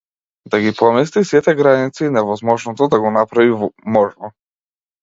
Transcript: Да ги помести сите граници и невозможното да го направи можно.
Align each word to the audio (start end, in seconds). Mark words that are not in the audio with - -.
Да 0.53 0.59
ги 0.63 0.71
помести 0.79 1.23
сите 1.31 1.55
граници 1.61 2.03
и 2.09 2.09
невозможното 2.17 2.87
да 2.95 3.01
го 3.05 3.13
направи 3.21 3.57
можно. 3.99 4.35